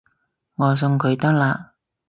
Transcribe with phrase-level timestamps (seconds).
[0.55, 1.73] 我送佢得喇